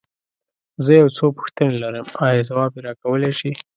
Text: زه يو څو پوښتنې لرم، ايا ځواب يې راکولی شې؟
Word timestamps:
زه 0.85 0.91
يو 1.01 1.07
څو 1.17 1.25
پوښتنې 1.37 1.75
لرم، 1.83 2.07
ايا 2.25 2.41
ځواب 2.49 2.71
يې 2.77 2.81
راکولی 2.87 3.31
شې؟ 3.39 3.51